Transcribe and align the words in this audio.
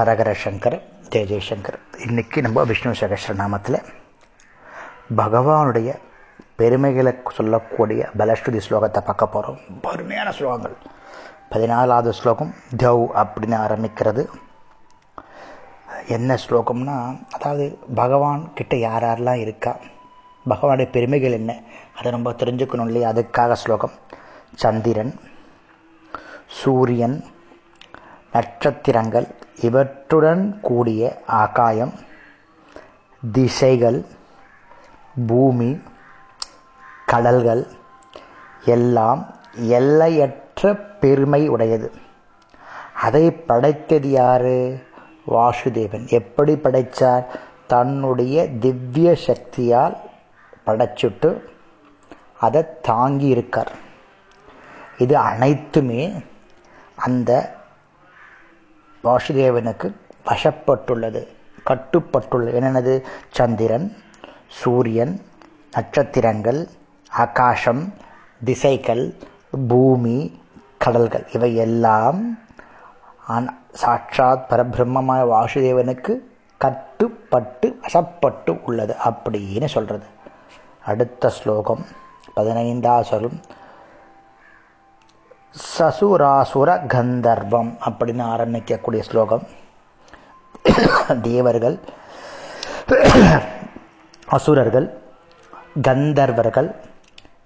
ஹரஹர 0.00 0.30
சங்கர் 0.44 0.76
ஜெய 1.08 1.22
ஜெயசங்கர் 1.30 1.78
இன்னைக்கு 2.06 2.42
நம்ம 2.42 2.64
விஷ்ணு 2.64 2.90
சகஸ்ரநாமத்தில் 2.90 3.76
பகவானுடைய 5.16 5.98
பெருமைகளை 6.56 7.12
சொல்லக்கூடிய 7.36 8.08
பலஸ்ருதி 8.18 8.60
ஸ்லோகத்தை 8.68 9.00
பார்க்க 9.00 9.26
போகிறோம் 9.26 9.58
பெருமையான 9.82 10.32
ஸ்லோகங்கள். 10.38 10.76
பதினாலாவது 11.50 12.10
ஸ்லோகம் 12.10 12.54
தவ் 12.76 13.02
அப்படின்னு 13.22 13.56
ஆரம்பிக்கிறது. 13.64 14.26
என்ன 16.06 16.38
ஸ்லோகம்னா 16.48 17.26
அதாவது 17.30 17.78
பகவான் 17.94 18.52
கிட்ட 18.54 18.76
யார் 18.76 19.04
யாரெல்லாம் 19.04 19.42
இருக்கா 19.46 19.76
பகவானுடைய 20.48 20.90
பெருமைகள் 20.90 21.32
என்ன 21.32 21.60
அதை 21.98 22.12
நம்ம 22.12 22.30
தெரிஞ்சுக்கணும் 22.30 22.86
இல்லையா? 22.86 23.10
அதுக்காக 23.10 23.52
ஸ்லோகம். 23.52 23.92
சந்திரன் 24.54 25.20
சூரியன் 26.46 27.24
நட்சத்திரங்கள் 28.32 29.26
இவற்றுடன் 29.60 30.60
கூடிய 30.60 31.22
ஆகாயம் 31.26 31.92
திசைகள் 33.32 34.04
பூமி 35.26 35.80
கடல்கள் 37.06 37.66
எல்லாம் 38.64 39.34
எல்லையற்ற 39.54 40.74
பெருமை 40.74 41.48
உடையது. 41.48 41.92
அதை 42.94 43.32
படைத்தது 43.32 44.10
யாரு? 44.10 44.82
வாசுதேவன். 45.26 46.08
எப்படி 46.08 46.56
படைத்தார் 46.56 47.40
தன்னுடைய 47.66 48.48
திவ்ய 48.48 49.14
சக்தியால் 49.14 49.96
படைச்சுட்டு 50.66 51.40
அதை 52.38 52.66
தாங்கி 52.82 53.26
இருக்கார் 53.26 53.72
இது 54.98 55.16
அனைத்துமே 55.16 56.12
அந்த 56.96 57.58
வாசுதேவனுக்கு 59.04 59.92
வசப்பட்டுள்ளது. 60.26 61.26
கட்டுப்பட்டுள்ளது 61.66 62.50
என்னென்னது? 62.58 63.02
சந்திரன் 63.30 63.96
சூரியன் 64.48 65.20
நட்சத்திரங்கள் 65.72 66.68
ஆகாசம் 67.08 67.94
திசைகள் 68.44 69.14
பூமி 69.68 70.40
கடல்கள். 70.78 71.26
இவை 71.32 71.56
எல்லாம் 71.56 72.38
சாட்சாத் 73.72 74.46
பரபிரம்மமான 74.50 75.20
வாசுதேவனுக்கு 75.32 76.14
கட்டுப்பட்டு 76.58 77.78
வசப்பட்டு 77.82 78.60
உள்ளது. 78.64 78.96
அப்படின்னு 79.04 79.68
சொல்கிறது 79.68 80.06
அடுத்த 80.84 81.28
ஸ்லோகம் 81.28 81.84
பதினைந்தாசலும் 82.36 83.38
சசுராசுர 85.78 86.86
கந்தர்வம் 86.86 87.76
அப்படின்னு 87.84 88.22
ஆரம்பிக்கக்கூடிய 88.24 89.00
ஸ்லோகம். 89.00 89.42
தேவர்கள் 91.22 91.78
அசுரர்கள் 94.26 95.00
கந்தர்வர்கள் 95.82 96.74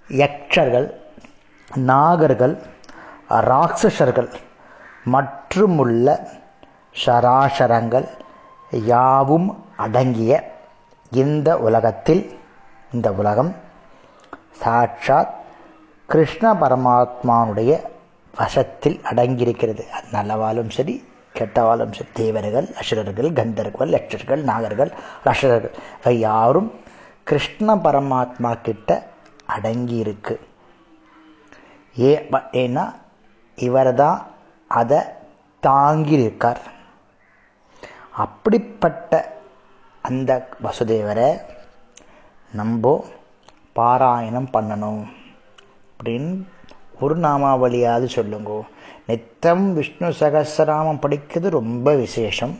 யக்ஷர்கள் 0.08 0.94
நாகர்கள் 1.76 2.58
ராட்சசர்கள் 3.30 4.28
மற்றுமுள்ள 5.04 6.28
சராசரங்கள் 7.06 8.08
யாவும் 8.70 9.64
அடங்கிய 9.76 10.52
இந்த 11.10 11.58
உலகத்தில் 11.58 12.38
இந்த 12.92 13.12
உலகம். 13.12 13.54
சாட்சாத் 14.52 15.34
கிருஷ்ண 16.06 16.54
பரமாத்மானுடைய 16.54 17.92
வசத்தில் 18.38 19.00
அடங்கியிருக்கிறது. 19.10 19.82
அது 19.96 20.06
நல்லவாலும் 20.12 20.70
சரி 20.70 20.94
கெட்டவாலும் 21.38 21.94
சரி. 21.98 22.10
தேவர்கள் 22.12 22.68
அசுரர்கள் 22.80 23.32
கந்தர்கள் 23.32 23.88
லட்சர்கள் 23.88 24.44
நாகர்கள் 24.44 24.92
ரஷர்கள் 25.24 25.74
இவை 26.00 26.18
யாரும் 26.18 26.70
கிருஷ்ண 27.24 27.74
பரமாத்மா 27.74 28.50
கிட்ட 28.62 29.06
அடங்கியிருக்கு. 29.56 30.36
ஏ 32.00 32.12
ஏன்னா 32.62 32.84
இவர் 33.56 33.94
தான் 33.94 34.20
அதை 34.68 34.98
தாங்கியிருக்கார். 35.66 36.62
அப்படிப்பட்ட 38.24 39.12
அந்த 40.02 40.48
வசுதேவரை 40.62 41.28
நம்ம 42.52 43.04
பாராயணம் 43.76 44.50
பண்ணணும் 44.52 45.02
அப்படின்னு 45.94 46.34
ஒரு 47.00 47.18
நாமாவளியாவது 47.18 48.04
சொல்லுங்க. 48.04 48.62
நித்தம் 49.06 49.74
விஷ்ணு 49.74 50.08
சகசிரநாமம் 50.08 50.98
படிக்கிறது 51.06 51.48
ரொம்ப 51.48 51.94
விசேஷம். 51.94 52.58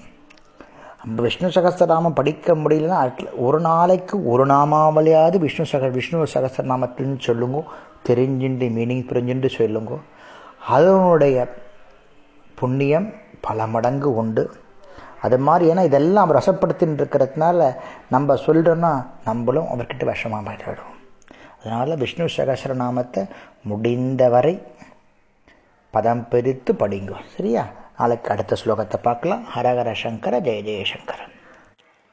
நம்ம 1.04 1.22
விஷ்ணு 1.22 1.48
சகசிரநாமம் 1.48 2.14
படிக்க 2.14 2.54
முடியலன்னா 2.54 3.12
ஒரு 3.36 3.60
நாளைக்கு 3.60 4.26
ஒரு 4.26 4.46
நாமாவளியாவது 4.46 5.38
விஷ்ணு 5.38 5.66
சக 5.66 5.88
விஷ்ணு 5.88 6.22
சகசிரநாமத்தின்னு 6.22 7.20
சொல்லுங்க. 7.20 7.62
தெரிஞ்சுண்டு 8.08 8.66
மீனிங் 8.78 9.06
புரிஞ்சுண்டு 9.06 9.48
சொல்லுங்க. 9.48 9.98
அதனுடைய 10.68 11.54
புண்ணியம் 12.54 13.12
பல 13.40 13.66
மடங்கு 13.66 14.14
உண்டு. 14.14 14.50
அது 15.22 15.38
மாதிரி 15.38 15.70
ஏன்னா 15.70 15.84
இதெல்லாம் 15.84 16.32
ரசப்படுத்தின்னு 16.32 16.98
இருக்கிறதுனால 17.00 17.74
நம்ம 18.10 18.34
சொல்கிறோன்னா 18.34 19.06
நம்மளும் 19.24 19.66
அவர்கிட்ட 19.66 20.12
விஷமாக 20.12 20.44
மாறிடும் 20.48 20.92
அதனால் 21.64 21.96
விஷ்ணு 21.96 22.24
சகசரநாமத்தை 22.36 23.22
முடிந்தவரை 23.62 24.54
பதம் 25.90 26.28
பிரித்து 26.28 26.72
படிங்க. 26.72 27.12
சரியா? 27.36 27.68
நாளைக்கு 27.98 28.30
அடுத்த 28.30 28.56
ஸ்லோகத்தை 28.64 28.98
பார்க்கலாம். 29.02 29.46
ஹரஹர 29.56 29.92
சங்கர 30.02 30.40
ஜெய 30.40 30.60
ஜெயசங்கரன் 30.68 31.33